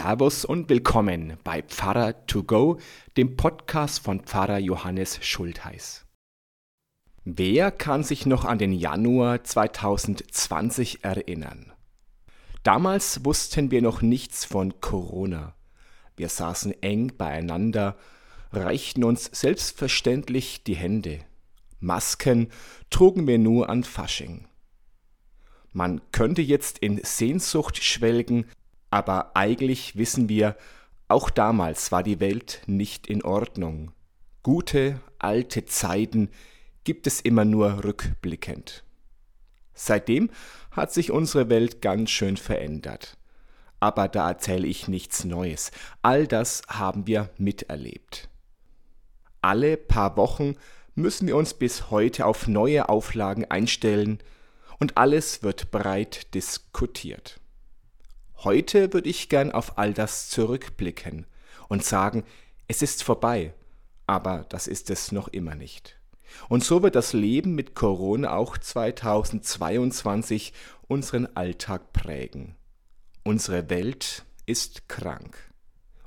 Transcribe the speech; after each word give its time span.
Servus 0.00 0.44
und 0.44 0.68
willkommen 0.68 1.38
bei 1.42 1.60
Pfarrer 1.60 2.24
to 2.26 2.44
go, 2.44 2.78
dem 3.16 3.34
Podcast 3.34 3.98
von 3.98 4.20
Pfarrer 4.20 4.58
Johannes 4.58 5.18
Schultheiß. 5.20 6.06
Wer 7.24 7.72
kann 7.72 8.04
sich 8.04 8.24
noch 8.24 8.44
an 8.44 8.58
den 8.58 8.72
Januar 8.72 9.42
2020 9.42 11.02
erinnern? 11.02 11.72
Damals 12.62 13.24
wussten 13.24 13.72
wir 13.72 13.82
noch 13.82 14.00
nichts 14.00 14.44
von 14.44 14.80
Corona. 14.80 15.56
Wir 16.16 16.28
saßen 16.28 16.80
eng 16.80 17.16
beieinander, 17.18 17.96
reichten 18.52 19.02
uns 19.02 19.24
selbstverständlich 19.32 20.62
die 20.62 20.76
Hände. 20.76 21.18
Masken 21.80 22.52
trugen 22.88 23.26
wir 23.26 23.38
nur 23.40 23.68
an 23.68 23.82
Fasching. 23.82 24.46
Man 25.72 26.00
könnte 26.12 26.42
jetzt 26.42 26.78
in 26.78 27.00
Sehnsucht 27.02 27.82
schwelgen, 27.82 28.46
aber 28.90 29.36
eigentlich 29.36 29.96
wissen 29.96 30.28
wir, 30.28 30.56
auch 31.08 31.30
damals 31.30 31.90
war 31.92 32.02
die 32.02 32.20
Welt 32.20 32.62
nicht 32.66 33.06
in 33.06 33.22
Ordnung. 33.22 33.92
Gute, 34.42 35.00
alte 35.18 35.64
Zeiten 35.64 36.30
gibt 36.84 37.06
es 37.06 37.20
immer 37.20 37.44
nur 37.44 37.84
rückblickend. 37.84 38.84
Seitdem 39.74 40.30
hat 40.70 40.92
sich 40.92 41.10
unsere 41.10 41.48
Welt 41.48 41.82
ganz 41.82 42.10
schön 42.10 42.36
verändert. 42.36 43.16
Aber 43.80 44.08
da 44.08 44.28
erzähle 44.28 44.66
ich 44.66 44.88
nichts 44.88 45.24
Neues. 45.24 45.70
All 46.02 46.26
das 46.26 46.62
haben 46.68 47.06
wir 47.06 47.30
miterlebt. 47.38 48.28
Alle 49.40 49.76
paar 49.76 50.16
Wochen 50.16 50.56
müssen 50.94 51.28
wir 51.28 51.36
uns 51.36 51.54
bis 51.54 51.90
heute 51.90 52.26
auf 52.26 52.48
neue 52.48 52.88
Auflagen 52.88 53.44
einstellen 53.44 54.18
und 54.80 54.96
alles 54.96 55.42
wird 55.42 55.70
breit 55.70 56.34
diskutiert. 56.34 57.40
Heute 58.44 58.92
würde 58.92 59.08
ich 59.08 59.28
gern 59.28 59.50
auf 59.50 59.78
all 59.78 59.92
das 59.92 60.30
zurückblicken 60.30 61.26
und 61.68 61.84
sagen, 61.84 62.22
es 62.68 62.82
ist 62.82 63.02
vorbei, 63.02 63.52
aber 64.06 64.46
das 64.48 64.68
ist 64.68 64.90
es 64.90 65.10
noch 65.10 65.26
immer 65.26 65.56
nicht. 65.56 65.98
Und 66.48 66.62
so 66.62 66.84
wird 66.84 66.94
das 66.94 67.14
Leben 67.14 67.56
mit 67.56 67.74
Corona 67.74 68.36
auch 68.36 68.56
2022 68.56 70.52
unseren 70.86 71.26
Alltag 71.34 71.92
prägen. 71.92 72.54
Unsere 73.24 73.70
Welt 73.70 74.24
ist 74.46 74.88
krank. 74.88 75.36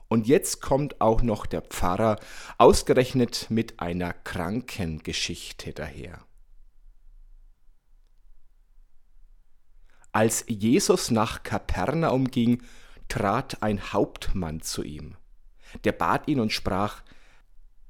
Und 0.07 0.25
jetzt 0.25 0.61
kommt 0.61 1.01
auch 1.01 1.21
noch 1.21 1.45
der 1.45 1.61
Pfarrer 1.61 2.17
ausgerechnet 2.57 3.47
mit 3.49 3.81
einer 3.81 4.13
Krankengeschichte 4.13 5.73
daher. 5.73 6.19
Als 10.11 10.43
Jesus 10.47 11.09
nach 11.09 11.43
Kapernaum 11.43 12.29
ging, 12.29 12.61
trat 13.07 13.61
ein 13.63 13.93
Hauptmann 13.93 14.61
zu 14.61 14.83
ihm. 14.83 15.15
Der 15.83 15.93
bat 15.93 16.27
ihn 16.27 16.39
und 16.39 16.51
sprach, 16.51 17.01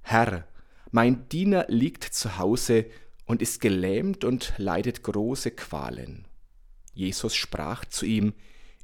Herr, 0.02 0.47
mein 0.92 1.27
Diener 1.30 1.66
liegt 1.67 2.03
zu 2.03 2.38
Hause 2.38 2.86
und 3.25 3.42
ist 3.42 3.61
gelähmt 3.61 4.23
und 4.23 4.53
leidet 4.58 5.03
große 5.03 5.52
Qualen. 5.52 6.25
Jesus 6.94 7.36
sprach 7.36 7.86
zu 7.86 8.05
ihm, 8.05 8.33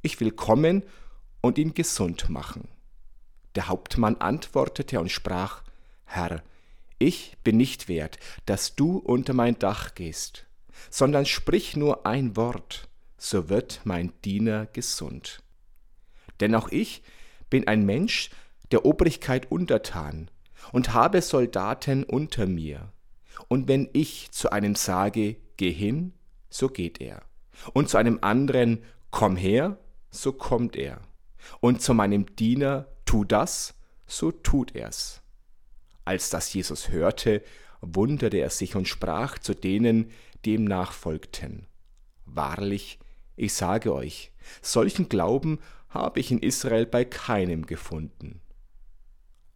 Ich 0.02 0.18
will 0.20 0.32
kommen 0.32 0.82
und 1.40 1.58
ihn 1.58 1.74
gesund 1.74 2.28
machen. 2.28 2.68
Der 3.54 3.68
Hauptmann 3.68 4.16
antwortete 4.16 4.98
und 5.00 5.10
sprach, 5.10 5.62
Herr, 6.04 6.42
ich 6.98 7.36
bin 7.44 7.56
nicht 7.56 7.88
wert, 7.88 8.18
dass 8.46 8.74
du 8.74 8.98
unter 8.98 9.34
mein 9.34 9.58
Dach 9.58 9.94
gehst, 9.94 10.46
sondern 10.90 11.26
sprich 11.26 11.76
nur 11.76 12.06
ein 12.06 12.36
Wort, 12.36 12.87
so 13.18 13.48
wird 13.48 13.80
mein 13.84 14.12
Diener 14.24 14.66
gesund. 14.66 15.42
Denn 16.40 16.54
auch 16.54 16.68
ich 16.70 17.02
bin 17.50 17.66
ein 17.66 17.84
Mensch 17.84 18.30
der 18.70 18.84
Obrigkeit 18.84 19.50
untertan 19.50 20.30
und 20.72 20.94
habe 20.94 21.20
Soldaten 21.20 22.04
unter 22.04 22.46
mir. 22.46 22.92
Und 23.48 23.68
wenn 23.68 23.88
ich 23.92 24.30
zu 24.30 24.50
einem 24.50 24.74
sage, 24.74 25.36
geh 25.56 25.72
hin, 25.72 26.12
so 26.50 26.68
geht 26.68 27.00
er. 27.00 27.22
Und 27.72 27.88
zu 27.88 27.96
einem 27.96 28.18
anderen, 28.22 28.84
komm 29.10 29.36
her, 29.36 29.78
so 30.10 30.32
kommt 30.32 30.76
er. 30.76 31.00
Und 31.60 31.82
zu 31.82 31.94
meinem 31.94 32.34
Diener, 32.36 32.88
tu 33.04 33.24
das, 33.24 33.74
so 34.06 34.30
tut 34.30 34.74
er's. 34.74 35.22
Als 36.04 36.30
das 36.30 36.52
Jesus 36.52 36.88
hörte, 36.88 37.42
wunderte 37.80 38.38
er 38.38 38.50
sich 38.50 38.74
und 38.76 38.88
sprach 38.88 39.38
zu 39.38 39.54
denen, 39.54 40.10
die 40.44 40.54
ihm 40.54 40.64
nachfolgten. 40.64 41.66
Wahrlich, 42.24 42.98
ich 43.38 43.54
sage 43.54 43.94
euch, 43.94 44.32
solchen 44.62 45.08
Glauben 45.08 45.58
habe 45.88 46.20
ich 46.20 46.30
in 46.30 46.38
Israel 46.38 46.86
bei 46.86 47.04
keinem 47.04 47.66
gefunden. 47.66 48.40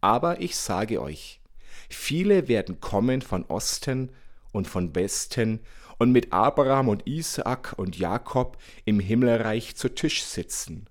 Aber 0.01 0.41
ich 0.41 0.55
sage 0.57 1.01
euch, 1.01 1.41
viele 1.89 2.47
werden 2.47 2.79
kommen 2.79 3.21
von 3.21 3.45
Osten 3.45 4.11
und 4.51 4.67
von 4.67 4.95
Westen 4.95 5.59
und 5.97 6.11
mit 6.11 6.33
Abraham 6.33 6.89
und 6.89 7.07
Isaak 7.07 7.75
und 7.77 7.97
Jakob 7.97 8.57
im 8.85 8.99
Himmelreich 8.99 9.75
zu 9.75 9.89
Tisch 9.89 10.23
sitzen. 10.23 10.87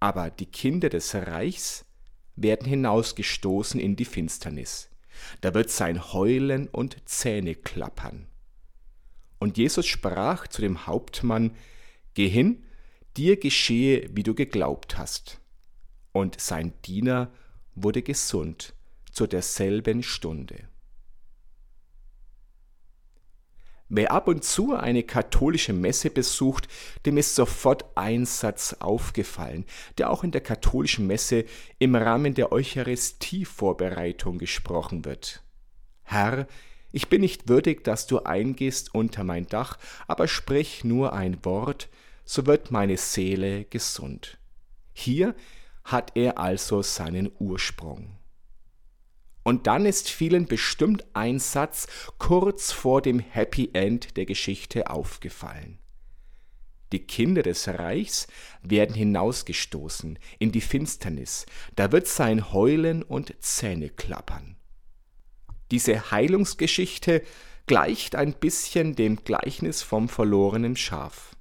Aber 0.00 0.30
die 0.30 0.46
Kinder 0.46 0.88
des 0.88 1.14
Reichs 1.14 1.84
werden 2.36 2.66
hinausgestoßen 2.66 3.78
in 3.78 3.96
die 3.96 4.04
Finsternis. 4.04 4.88
Da 5.42 5.54
wird 5.54 5.70
sein 5.70 6.12
Heulen 6.12 6.68
und 6.68 6.96
Zähne 7.04 7.54
klappern. 7.54 8.26
Und 9.38 9.58
Jesus 9.58 9.86
sprach 9.86 10.48
zu 10.48 10.62
dem 10.62 10.86
Hauptmann, 10.86 11.52
Geh 12.14 12.28
hin, 12.28 12.64
dir 13.16 13.38
geschehe, 13.38 14.08
wie 14.12 14.22
du 14.22 14.34
geglaubt 14.34 14.98
hast. 14.98 15.40
Und 16.12 16.40
sein 16.40 16.72
Diener 16.84 17.32
wurde 17.74 18.02
gesund 18.02 18.74
zu 19.12 19.26
derselben 19.26 20.02
Stunde. 20.02 20.68
Wer 23.92 24.12
ab 24.12 24.28
und 24.28 24.44
zu 24.44 24.74
eine 24.76 25.02
katholische 25.02 25.72
Messe 25.72 26.10
besucht, 26.10 26.68
dem 27.06 27.16
ist 27.16 27.34
sofort 27.34 27.84
ein 27.96 28.24
Satz 28.24 28.76
aufgefallen, 28.78 29.64
der 29.98 30.10
auch 30.10 30.22
in 30.22 30.30
der 30.30 30.42
katholischen 30.42 31.08
Messe 31.08 31.44
im 31.80 31.96
Rahmen 31.96 32.34
der 32.34 32.52
Eucharistievorbereitung 32.52 34.38
gesprochen 34.38 35.04
wird. 35.04 35.42
Herr, 36.04 36.46
ich 36.92 37.08
bin 37.08 37.20
nicht 37.20 37.48
würdig, 37.48 37.84
dass 37.84 38.06
du 38.06 38.20
eingehst 38.20 38.94
unter 38.94 39.24
mein 39.24 39.46
Dach, 39.46 39.78
aber 40.06 40.28
sprich 40.28 40.84
nur 40.84 41.12
ein 41.12 41.44
Wort, 41.44 41.88
so 42.24 42.46
wird 42.46 42.70
meine 42.70 42.96
Seele 42.96 43.64
gesund. 43.64 44.38
Hier 44.92 45.34
hat 45.84 46.12
er 46.16 46.38
also 46.38 46.82
seinen 46.82 47.30
Ursprung. 47.38 48.16
Und 49.42 49.66
dann 49.66 49.86
ist 49.86 50.10
vielen 50.10 50.46
bestimmt 50.46 51.04
ein 51.14 51.38
Satz 51.38 51.86
kurz 52.18 52.72
vor 52.72 53.02
dem 53.02 53.18
Happy 53.18 53.70
End 53.72 54.16
der 54.16 54.26
Geschichte 54.26 54.90
aufgefallen. 54.90 55.78
Die 56.92 57.06
Kinder 57.06 57.42
des 57.42 57.68
Reichs 57.68 58.26
werden 58.62 58.94
hinausgestoßen 58.94 60.18
in 60.38 60.52
die 60.52 60.60
Finsternis, 60.60 61.46
da 61.76 61.92
wird 61.92 62.08
sein 62.08 62.52
Heulen 62.52 63.02
und 63.02 63.34
Zähne 63.40 63.90
klappern. 63.90 64.56
Diese 65.70 66.10
Heilungsgeschichte 66.10 67.22
gleicht 67.66 68.16
ein 68.16 68.34
bisschen 68.34 68.96
dem 68.96 69.16
Gleichnis 69.24 69.82
vom 69.82 70.08
verlorenen 70.08 70.76
Schaf. 70.76 71.36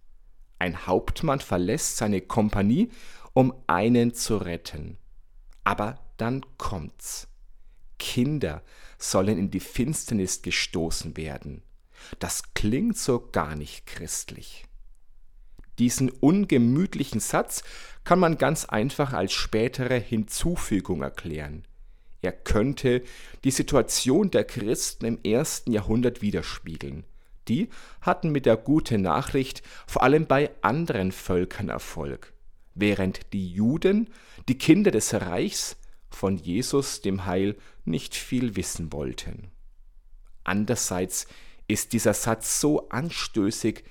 Ein 0.59 0.85
Hauptmann 0.85 1.39
verlässt 1.39 1.97
seine 1.97 2.21
Kompanie, 2.21 2.89
um 3.33 3.53
einen 3.67 4.13
zu 4.13 4.37
retten. 4.37 4.97
Aber 5.63 5.99
dann 6.17 6.45
kommt's. 6.57 7.27
Kinder 7.97 8.61
sollen 8.97 9.37
in 9.37 9.51
die 9.51 9.59
Finsternis 9.59 10.41
gestoßen 10.41 11.17
werden. 11.17 11.63
Das 12.19 12.53
klingt 12.53 12.97
so 12.97 13.29
gar 13.31 13.55
nicht 13.55 13.85
christlich. 13.85 14.65
Diesen 15.79 16.09
ungemütlichen 16.09 17.21
Satz 17.21 17.63
kann 18.03 18.19
man 18.19 18.37
ganz 18.37 18.65
einfach 18.65 19.13
als 19.13 19.31
spätere 19.31 19.99
Hinzufügung 19.99 21.01
erklären. 21.01 21.65
Er 22.21 22.31
könnte 22.31 23.03
die 23.43 23.51
Situation 23.51 24.31
der 24.31 24.43
Christen 24.43 25.05
im 25.05 25.19
ersten 25.23 25.71
Jahrhundert 25.71 26.21
widerspiegeln. 26.21 27.05
Die 27.47 27.69
hatten 28.01 28.29
mit 28.31 28.45
der 28.45 28.57
guten 28.57 29.01
Nachricht 29.01 29.63
vor 29.87 30.03
allem 30.03 30.27
bei 30.27 30.51
anderen 30.61 31.11
Völkern 31.11 31.69
Erfolg, 31.69 32.33
während 32.75 33.33
die 33.33 33.51
Juden, 33.51 34.09
die 34.47 34.57
Kinder 34.57 34.91
des 34.91 35.13
Reichs, 35.13 35.77
von 36.09 36.37
Jesus 36.37 37.01
dem 37.01 37.25
Heil 37.25 37.55
nicht 37.85 38.15
viel 38.15 38.55
wissen 38.55 38.91
wollten. 38.91 39.51
Andererseits 40.43 41.27
ist 41.67 41.93
dieser 41.93 42.13
Satz 42.13 42.59
so 42.59 42.89
anstößig, 42.89 43.83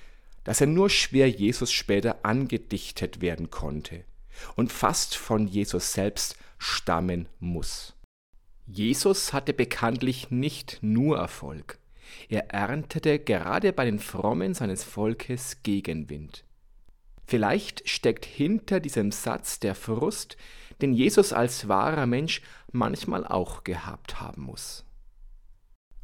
dass 0.43 0.61
er 0.61 0.67
nur 0.67 0.89
schwer 0.89 1.29
Jesus 1.29 1.71
später 1.71 2.19
angedichtet 2.23 3.21
werden 3.21 3.49
konnte 3.49 4.03
und 4.55 4.71
fast 4.71 5.15
von 5.15 5.47
Jesus 5.47 5.93
selbst 5.93 6.35
stammen 6.57 7.27
muss. 7.39 7.95
Jesus 8.71 9.33
hatte 9.33 9.51
bekanntlich 9.51 10.29
nicht 10.29 10.77
nur 10.81 11.17
Erfolg. 11.17 11.79
Er 12.29 12.51
erntete 12.51 13.17
gerade 13.17 13.73
bei 13.73 13.83
den 13.83 13.97
Frommen 13.97 14.53
seines 14.53 14.83
Volkes 14.83 15.63
Gegenwind. 15.63 16.45
Vielleicht 17.25 17.89
steckt 17.89 18.25
hinter 18.25 18.79
diesem 18.79 19.11
Satz 19.11 19.59
der 19.59 19.73
Frust, 19.73 20.37
den 20.83 20.93
Jesus 20.93 21.33
als 21.33 21.67
wahrer 21.67 22.05
Mensch 22.05 22.41
manchmal 22.71 23.25
auch 23.25 23.63
gehabt 23.63 24.21
haben 24.21 24.43
muss. 24.43 24.85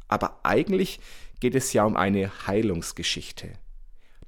Aber 0.08 0.40
eigentlich 0.42 0.98
geht 1.38 1.54
es 1.54 1.72
ja 1.72 1.84
um 1.84 1.96
eine 1.96 2.48
Heilungsgeschichte. 2.48 3.52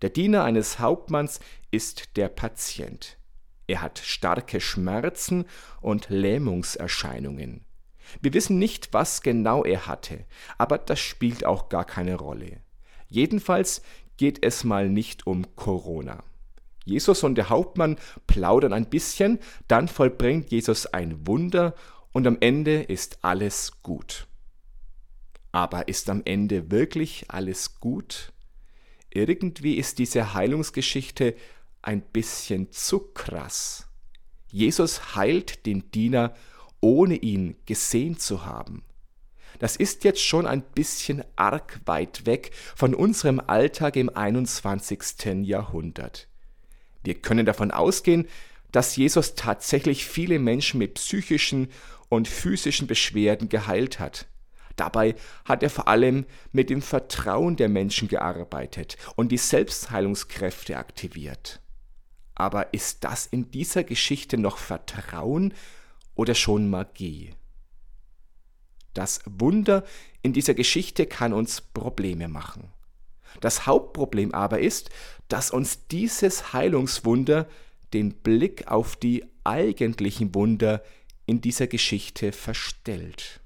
Der 0.00 0.11
Diener 0.11 0.44
eines 0.44 0.79
Hauptmanns 0.79 1.41
ist 1.73 2.17
der 2.17 2.29
Patient. 2.29 3.19
Er 3.67 3.82
hat 3.82 3.99
starke 3.99 4.61
Schmerzen 4.61 5.44
und 5.81 6.08
Lähmungserscheinungen. 6.08 7.64
Wir 8.20 8.34
wissen 8.34 8.58
nicht, 8.58 8.93
was 8.93 9.22
genau 9.22 9.64
er 9.64 9.87
hatte, 9.87 10.25
aber 10.56 10.78
das 10.78 11.00
spielt 11.00 11.44
auch 11.44 11.69
gar 11.69 11.84
keine 11.84 12.16
Rolle. 12.16 12.60
Jedenfalls 13.08 13.82
geht 14.16 14.44
es 14.44 14.64
mal 14.64 14.88
nicht 14.88 15.26
um 15.26 15.56
Corona. 15.56 16.22
Jesus 16.84 17.22
und 17.22 17.34
der 17.34 17.50
Hauptmann 17.50 17.96
plaudern 18.26 18.72
ein 18.72 18.88
bisschen, 18.88 19.38
dann 19.69 19.88
vollbringt 19.88 20.50
Jesus 20.50 20.87
ein 20.87 21.26
Wunder 21.26 21.75
und 22.12 22.26
am 22.26 22.38
Ende 22.40 22.82
ist 22.82 23.19
alles 23.22 23.82
gut. 23.82 24.26
Aber 25.52 25.88
ist 25.88 26.08
am 26.10 26.22
Ende 26.25 26.70
wirklich 26.70 27.26
alles 27.28 27.78
gut? 27.81 28.32
Irgendwie 29.10 29.76
ist 29.76 29.99
diese 29.99 30.34
Heilungsgeschichte 30.34 31.34
ein 31.82 32.02
bisschen 32.02 32.72
zu 32.72 33.00
krass. 33.12 33.87
Jesus 34.50 35.14
heilt 35.14 35.66
den 35.66 35.90
Diener, 35.90 36.34
ohne 36.81 37.17
ihn 37.17 37.57
gesehen 37.67 38.19
zu 38.19 38.45
haben. 38.45 38.85
Das 39.59 39.77
ist 39.77 40.05
jetzt 40.05 40.23
schon 40.23 40.47
ein 40.47 40.63
bisschen 40.63 41.25
arg 41.37 41.81
weit 41.85 42.27
weg 42.27 42.53
von 42.77 42.95
unserem 42.95 43.41
Alltag 43.41 43.97
im 43.97 44.09
21. 44.09 45.45
Jahrhundert. 45.45 46.29
Wir 47.03 47.15
können 47.15 47.47
davon 47.47 47.71
ausgehen, 47.71 48.29
dass 48.71 48.97
Jesus 48.97 49.35
tatsächlich 49.35 50.05
viele 50.05 50.39
Menschen 50.39 50.79
mit 50.79 50.95
psychischen 50.95 51.69
und 52.09 52.29
physischen 52.29 52.87
Beschwerden 52.87 53.49
geheilt 53.49 53.99
hat. 53.99 54.27
Dabei 54.77 55.17
hat 55.45 55.63
er 55.63 55.71
vor 55.71 55.89
allem 55.89 56.25
mit 56.53 56.71
dem 56.71 56.83
Vertrauen 56.83 57.57
der 57.57 57.69
Menschen 57.69 58.07
gearbeitet 58.07 58.97
und 59.17 59.33
die 59.33 59.39
Selbstheilungskräfte 59.39 60.77
aktiviert. 60.77 61.61
Aber 62.37 62.73
ist 62.73 63.03
das 63.03 63.27
in 63.27 63.51
dieser 63.51 63.83
Geschichte 63.83 64.39
noch 64.39 64.59
Vertrauen 64.59 65.53
oder 66.19 66.35
schon 66.35 66.69
Magie? 66.69 67.31
Das 68.93 69.20
Wunder 69.25 69.85
in 70.20 70.32
dieser 70.32 70.55
Geschichte 70.55 71.06
kann 71.06 71.32
uns 71.32 71.61
Probleme 71.61 72.26
machen. 72.26 72.73
Das 73.41 73.67
Hauptproblem 73.67 74.35
aber 74.35 74.59
ist, 74.59 74.91
dass 75.29 75.53
uns 75.53 75.87
dieses 75.87 76.53
Heilungswunder 76.53 77.47
den 77.93 78.15
Blick 78.15 78.67
auf 78.67 78.97
die 78.97 79.25
eigentlichen 79.44 80.35
Wunder 80.35 80.82
in 81.26 81.41
dieser 81.41 81.69
Geschichte 81.69 82.32
verstellt. 82.32 83.41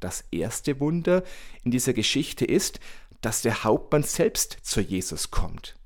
Das 0.00 0.24
erste 0.30 0.78
Wunder 0.78 1.24
in 1.64 1.70
dieser 1.70 1.94
Geschichte 1.94 2.44
ist, 2.44 2.80
dass 3.22 3.40
der 3.40 3.64
Hauptmann 3.64 4.02
selbst 4.02 4.58
zu 4.62 4.82
Jesus 4.82 5.30
kommt. 5.30 5.76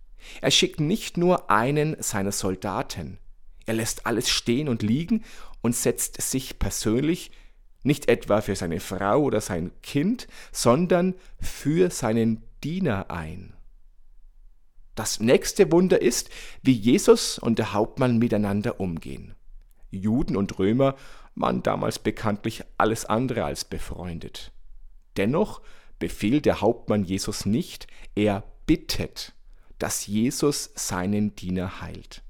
Er 0.41 0.51
schickt 0.51 0.81
nicht 0.81 1.17
nur 1.17 1.49
einen 1.49 2.03
seiner 2.03 2.33
Soldaten, 2.33 3.19
er 3.71 3.75
lässt 3.75 4.05
alles 4.05 4.29
stehen 4.29 4.69
und 4.69 4.83
liegen 4.83 5.23
und 5.63 5.77
setzt 5.77 6.21
sich 6.21 6.59
persönlich 6.59 7.31
nicht 7.83 8.09
etwa 8.09 8.41
für 8.41 8.57
seine 8.57 8.81
Frau 8.81 9.23
oder 9.23 9.41
sein 9.41 9.73
Kind, 9.83 10.27
sondern 10.53 11.15
für 11.41 11.91
seinen 11.91 12.43
Diener 12.63 13.11
ein. 13.11 13.55
Das 14.95 15.21
nächste 15.21 15.73
Wunder 15.73 16.03
ist, 16.03 16.29
wie 16.63 16.73
Jesus 16.73 17.39
und 17.39 17.59
der 17.59 17.73
Hauptmann 17.73 18.19
miteinander 18.19 18.81
umgehen. 18.81 19.35
Juden 19.91 20.37
und 20.37 20.59
Römer 20.59 20.95
waren 21.35 21.63
damals 21.63 21.99
bekanntlich 21.99 22.65
alles 22.77 23.07
andere 23.07 23.45
als 23.45 23.65
befreundet. 23.65 24.53
Dennoch 25.17 25.63
befiehlt 25.99 26.45
der 26.45 26.61
Hauptmann 26.61 27.05
Jesus 27.05 27.47
nicht, 27.47 27.87
er 28.15 28.45
bittet, 28.67 29.33
dass 29.79 30.07
Jesus 30.07 30.71
seinen 30.75 31.35
Diener 31.35 31.81
heilt. 31.81 32.23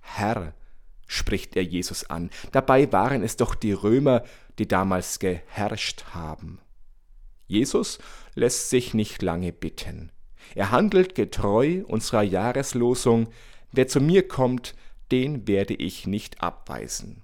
Herr, 0.00 0.54
spricht 1.10 1.56
er 1.56 1.64
Jesus 1.64 2.08
an, 2.08 2.30
dabei 2.52 2.92
waren 2.92 3.24
es 3.24 3.36
doch 3.36 3.56
die 3.56 3.72
Römer, 3.72 4.22
die 4.60 4.68
damals 4.68 5.18
geherrscht 5.18 6.04
haben. 6.14 6.60
Jesus 7.48 7.98
lässt 8.36 8.70
sich 8.70 8.94
nicht 8.94 9.20
lange 9.20 9.52
bitten. 9.52 10.12
Er 10.54 10.70
handelt 10.70 11.16
getreu 11.16 11.82
unserer 11.88 12.22
Jahreslosung, 12.22 13.28
wer 13.72 13.88
zu 13.88 14.00
mir 14.00 14.28
kommt, 14.28 14.76
den 15.10 15.48
werde 15.48 15.74
ich 15.74 16.06
nicht 16.06 16.44
abweisen. 16.44 17.22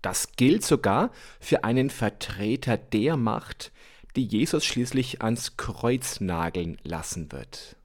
Das 0.00 0.32
gilt 0.36 0.64
sogar 0.64 1.10
für 1.38 1.64
einen 1.64 1.90
Vertreter 1.90 2.78
der 2.78 3.18
Macht, 3.18 3.72
die 4.16 4.24
Jesus 4.24 4.64
schließlich 4.64 5.20
ans 5.20 5.58
Kreuz 5.58 6.20
nageln 6.20 6.78
lassen 6.82 7.30
wird. 7.30 7.76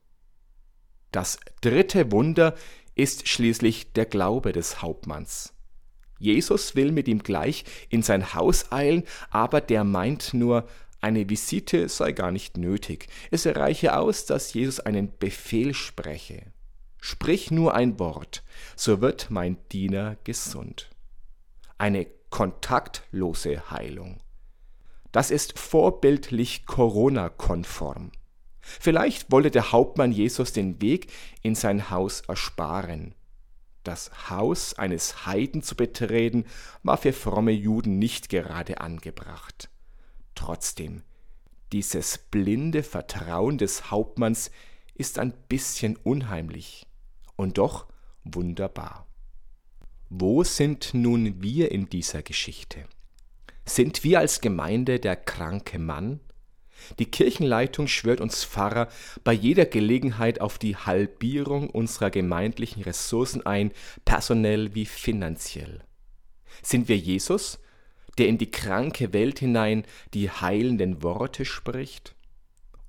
Das 1.11 1.37
dritte 1.59 2.13
Wunder 2.13 2.55
ist 2.95 3.27
schließlich 3.27 3.93
der 3.93 4.05
Glaube 4.05 4.51
des 4.51 4.81
Hauptmanns. 4.81 5.53
Jesus 6.19 6.75
will 6.75 6.91
mit 6.91 7.07
ihm 7.07 7.23
gleich 7.23 7.65
in 7.89 8.03
sein 8.03 8.33
Haus 8.35 8.71
eilen, 8.71 9.03
aber 9.31 9.59
der 9.59 9.83
meint 9.83 10.33
nur, 10.33 10.67
eine 11.01 11.27
Visite 11.27 11.89
sei 11.89 12.11
gar 12.11 12.31
nicht 12.31 12.57
nötig. 12.57 13.07
Es 13.31 13.47
reiche 13.47 13.97
aus, 13.97 14.25
dass 14.25 14.53
Jesus 14.53 14.79
einen 14.79 15.17
Befehl 15.17 15.73
spreche. 15.73 16.53
Sprich 16.99 17.49
nur 17.49 17.73
ein 17.73 17.97
Wort, 17.97 18.43
so 18.75 19.01
wird 19.01 19.31
mein 19.31 19.57
Diener 19.71 20.17
gesund. 20.23 20.91
Eine 21.79 22.05
kontaktlose 22.29 23.71
Heilung. 23.71 24.19
Das 25.11 25.31
ist 25.31 25.57
vorbildlich 25.57 26.67
Corona-konform. 26.67 28.11
Vielleicht 28.61 29.31
wollte 29.31 29.51
der 29.51 29.71
Hauptmann 29.71 30.11
Jesus 30.11 30.53
den 30.53 30.81
Weg 30.81 31.11
in 31.41 31.55
sein 31.55 31.89
Haus 31.89 32.21
ersparen. 32.21 33.15
Das 33.83 34.29
Haus 34.29 34.75
eines 34.75 35.25
Heiden 35.25 35.63
zu 35.63 35.75
betreten, 35.75 36.45
war 36.83 36.97
für 36.97 37.13
fromme 37.13 37.51
Juden 37.51 37.97
nicht 37.97 38.29
gerade 38.29 38.79
angebracht. 38.79 39.69
Trotzdem, 40.35 41.03
dieses 41.71 42.19
blinde 42.19 42.83
Vertrauen 42.83 43.57
des 43.57 43.89
Hauptmanns 43.89 44.51
ist 44.93 45.17
ein 45.17 45.33
bisschen 45.49 45.95
unheimlich 45.95 46.85
und 47.35 47.57
doch 47.57 47.87
wunderbar. 48.23 49.07
Wo 50.09 50.43
sind 50.43 50.93
nun 50.93 51.41
wir 51.41 51.71
in 51.71 51.89
dieser 51.89 52.21
Geschichte? 52.21 52.85
Sind 53.65 54.03
wir 54.03 54.19
als 54.19 54.41
Gemeinde 54.41 54.99
der 54.99 55.15
kranke 55.15 55.79
Mann? 55.79 56.19
Die 56.99 57.09
Kirchenleitung 57.09 57.87
schwört 57.87 58.21
uns 58.21 58.43
Pfarrer 58.43 58.87
bei 59.23 59.33
jeder 59.33 59.65
Gelegenheit 59.65 60.41
auf 60.41 60.57
die 60.57 60.75
Halbierung 60.75 61.69
unserer 61.69 62.09
gemeindlichen 62.09 62.83
Ressourcen 62.83 63.45
ein, 63.45 63.71
personell 64.05 64.75
wie 64.75 64.85
finanziell. 64.85 65.81
Sind 66.61 66.87
wir 66.87 66.97
Jesus, 66.97 67.59
der 68.17 68.27
in 68.27 68.37
die 68.37 68.51
kranke 68.51 69.13
Welt 69.13 69.39
hinein 69.39 69.85
die 70.13 70.29
heilenden 70.29 71.01
Worte 71.03 71.45
spricht? 71.45 72.15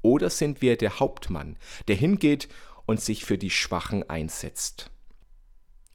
Oder 0.03 0.31
sind 0.31 0.63
wir 0.63 0.77
der 0.77 0.99
Hauptmann, 0.99 1.57
der 1.89 1.97
hingeht 1.97 2.49
und 2.87 3.01
sich 3.01 3.25
für 3.25 3.39
die 3.39 3.51
Schwachen 3.51 4.09
einsetzt? 4.09 4.91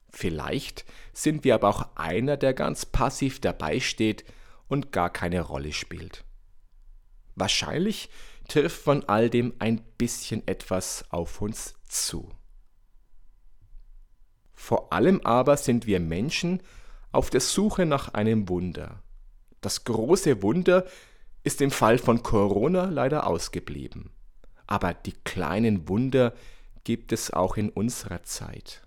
Vielleicht 0.09 0.85
sind 1.13 1.43
wir 1.43 1.55
aber 1.55 1.69
auch 1.69 1.95
einer, 1.95 2.37
der 2.37 2.53
ganz 2.53 2.85
passiv 2.85 3.41
dabei 3.41 3.79
steht 3.79 4.23
und 4.67 4.91
gar 4.91 5.11
keine 5.11 5.41
Rolle 5.41 5.73
spielt. 5.73 6.23
Wahrscheinlich 7.37 8.09
trifft 8.47 8.81
von 8.81 9.07
all 9.07 9.29
dem 9.29 9.53
ein 9.59 9.81
bisschen 9.99 10.45
etwas 10.47 11.05
auf 11.09 11.39
uns 11.39 11.75
zu. 11.87 12.31
Vor 14.55 14.91
allem 14.91 15.21
aber 15.23 15.55
sind 15.55 15.85
wir 15.85 15.99
Menschen 15.99 16.61
auf 17.11 17.29
der 17.29 17.41
Suche 17.41 17.85
nach 17.85 18.15
einem 18.15 18.49
Wunder. 18.49 19.03
Das 19.61 19.83
große 19.83 20.41
Wunder 20.41 20.85
ist 21.43 21.61
im 21.61 21.69
Fall 21.69 21.99
von 21.99 22.23
Corona 22.23 22.85
leider 22.85 23.27
ausgeblieben. 23.27 24.09
Aber 24.65 24.95
die 24.95 25.13
kleinen 25.23 25.87
Wunder 25.87 26.33
gibt 26.83 27.11
es 27.11 27.31
auch 27.31 27.55
in 27.55 27.69
unserer 27.69 28.23
Zeit. 28.23 28.81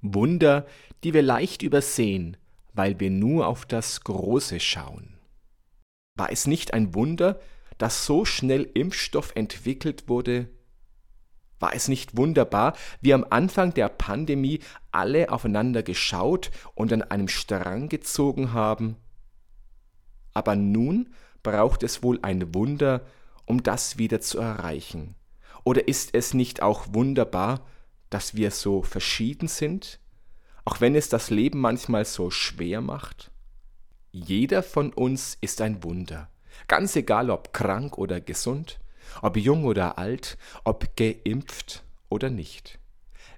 Wunder, 0.00 0.66
die 1.04 1.12
wir 1.12 1.22
leicht 1.22 1.62
übersehen, 1.62 2.38
weil 2.72 2.98
wir 2.98 3.10
nur 3.10 3.46
auf 3.46 3.66
das 3.66 4.00
Große 4.00 4.58
schauen. 4.58 5.18
War 6.14 6.30
es 6.30 6.46
nicht 6.46 6.74
ein 6.74 6.94
Wunder, 6.94 7.40
dass 7.78 8.06
so 8.06 8.24
schnell 8.24 8.70
Impfstoff 8.74 9.32
entwickelt 9.34 10.08
wurde? 10.08 10.48
War 11.58 11.74
es 11.74 11.88
nicht 11.88 12.16
wunderbar, 12.16 12.74
wie 13.00 13.14
am 13.14 13.24
Anfang 13.28 13.72
der 13.74 13.88
Pandemie 13.88 14.60
alle 14.90 15.30
aufeinander 15.30 15.82
geschaut 15.82 16.50
und 16.74 16.92
an 16.92 17.02
einem 17.02 17.28
Strang 17.28 17.88
gezogen 17.88 18.52
haben? 18.52 18.96
Aber 20.34 20.56
nun 20.56 21.14
braucht 21.42 21.82
es 21.82 22.02
wohl 22.02 22.18
ein 22.22 22.54
Wunder, 22.54 23.02
um 23.46 23.62
das 23.62 23.98
wieder 23.98 24.20
zu 24.20 24.38
erreichen. 24.38 25.14
Oder 25.64 25.88
ist 25.88 26.14
es 26.14 26.34
nicht 26.34 26.62
auch 26.62 26.86
wunderbar, 26.90 27.66
dass 28.10 28.34
wir 28.34 28.50
so 28.50 28.82
verschieden 28.82 29.48
sind? 29.48 30.00
auch 30.64 30.80
wenn 30.80 30.94
es 30.94 31.08
das 31.08 31.30
Leben 31.30 31.60
manchmal 31.60 32.04
so 32.04 32.30
schwer 32.30 32.80
macht? 32.80 33.31
Jeder 34.12 34.62
von 34.62 34.92
uns 34.92 35.38
ist 35.40 35.62
ein 35.62 35.82
Wunder, 35.82 36.28
ganz 36.68 36.94
egal 36.96 37.30
ob 37.30 37.54
krank 37.54 37.96
oder 37.96 38.20
gesund, 38.20 38.78
ob 39.22 39.38
jung 39.38 39.64
oder 39.64 39.96
alt, 39.96 40.36
ob 40.64 40.94
geimpft 40.96 41.82
oder 42.10 42.28
nicht. 42.28 42.78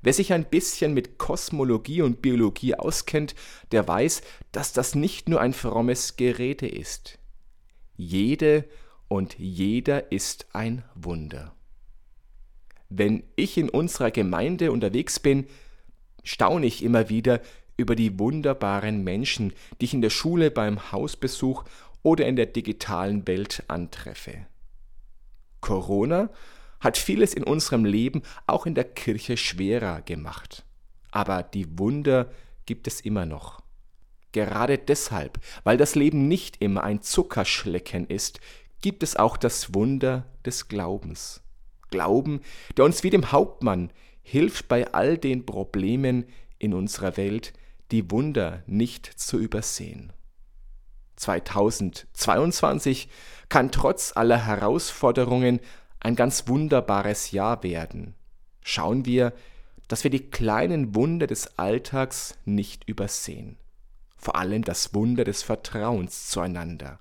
Wer 0.02 0.12
sich 0.12 0.32
ein 0.32 0.44
bisschen 0.44 0.92
mit 0.92 1.16
Kosmologie 1.16 2.02
und 2.02 2.22
Biologie 2.22 2.74
auskennt, 2.74 3.36
der 3.70 3.86
weiß, 3.86 4.22
dass 4.50 4.72
das 4.72 4.96
nicht 4.96 5.28
nur 5.28 5.40
ein 5.40 5.52
frommes 5.52 6.16
Gerede 6.16 6.66
ist. 6.66 7.20
Jede 7.96 8.64
und 9.06 9.38
jeder 9.38 10.10
ist 10.10 10.48
ein 10.52 10.82
Wunder. 10.96 11.54
Wenn 12.88 13.22
ich 13.36 13.56
in 13.56 13.70
unserer 13.70 14.10
Gemeinde 14.10 14.72
unterwegs 14.72 15.20
bin, 15.20 15.46
staune 16.24 16.66
ich 16.66 16.82
immer 16.82 17.08
wieder 17.08 17.40
über 17.76 17.96
die 17.96 18.18
wunderbaren 18.18 19.02
Menschen, 19.02 19.52
die 19.80 19.86
ich 19.86 19.94
in 19.94 20.02
der 20.02 20.10
Schule 20.10 20.50
beim 20.50 20.92
Hausbesuch 20.92 21.64
oder 22.02 22.26
in 22.26 22.36
der 22.36 22.46
digitalen 22.46 23.26
Welt 23.26 23.64
antreffe. 23.68 24.46
Corona 25.60 26.30
hat 26.80 26.98
vieles 26.98 27.32
in 27.32 27.44
unserem 27.44 27.84
Leben 27.84 28.22
auch 28.46 28.66
in 28.66 28.74
der 28.74 28.84
Kirche 28.84 29.36
schwerer 29.36 30.02
gemacht. 30.02 30.64
Aber 31.10 31.42
die 31.42 31.78
Wunder 31.78 32.30
gibt 32.66 32.86
es 32.86 33.00
immer 33.00 33.24
noch. 33.24 33.62
Gerade 34.32 34.78
deshalb, 34.78 35.38
weil 35.62 35.78
das 35.78 35.94
Leben 35.94 36.28
nicht 36.28 36.60
immer 36.60 36.82
ein 36.84 37.00
Zuckerschlecken 37.00 38.06
ist, 38.08 38.40
gibt 38.82 39.02
es 39.02 39.16
auch 39.16 39.36
das 39.36 39.72
Wunder 39.72 40.26
des 40.44 40.68
Glaubens. 40.68 41.40
Glauben, 41.90 42.40
der 42.76 42.84
uns 42.84 43.02
wie 43.02 43.10
dem 43.10 43.32
Hauptmann 43.32 43.90
hilft 44.22 44.68
bei 44.68 44.92
all 44.92 45.16
den 45.16 45.46
Problemen 45.46 46.26
in 46.58 46.74
unserer 46.74 47.16
Welt, 47.16 47.52
die 47.90 48.10
Wunder 48.10 48.62
nicht 48.66 49.06
zu 49.06 49.38
übersehen. 49.38 50.12
2022 51.16 53.08
kann 53.48 53.70
trotz 53.70 54.16
aller 54.16 54.46
Herausforderungen 54.46 55.60
ein 56.00 56.16
ganz 56.16 56.48
wunderbares 56.48 57.30
Jahr 57.30 57.62
werden. 57.62 58.14
Schauen 58.62 59.06
wir, 59.06 59.32
dass 59.88 60.04
wir 60.04 60.10
die 60.10 60.30
kleinen 60.30 60.94
Wunder 60.94 61.26
des 61.26 61.58
Alltags 61.58 62.36
nicht 62.44 62.88
übersehen. 62.88 63.58
Vor 64.16 64.36
allem 64.36 64.64
das 64.64 64.94
Wunder 64.94 65.24
des 65.24 65.42
Vertrauens 65.42 66.28
zueinander. 66.28 66.98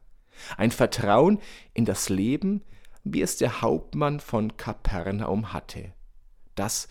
Ein 0.58 0.72
Vertrauen 0.72 1.40
in 1.74 1.86
das 1.86 2.10
Leben, 2.10 2.62
wie 3.04 3.22
es 3.22 3.38
der 3.38 3.62
Hauptmann 3.62 4.20
von 4.20 4.58
Kapernaum 4.58 5.54
hatte. 5.54 5.94
Das 6.56 6.88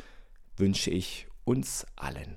wünsche 0.56 0.90
ich 0.90 1.26
uns 1.44 1.86
allen. 1.96 2.36